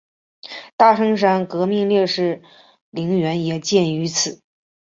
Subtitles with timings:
[0.77, 2.41] 大城山革命烈士
[2.89, 4.41] 陵园也建于此。